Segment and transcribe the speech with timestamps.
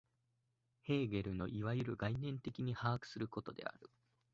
[0.81, 3.91] ヘーゲルのいわゆる概念的に把握することである。